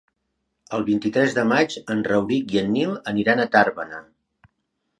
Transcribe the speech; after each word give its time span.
El 0.77 0.85
vint-i-tres 0.87 1.35
de 1.39 1.43
maig 1.51 1.75
en 1.95 2.01
Rauric 2.09 2.55
i 2.57 2.61
en 2.63 2.73
Nil 2.79 2.97
iran 3.25 3.45
a 3.45 3.49
Tàrbena. 3.59 4.05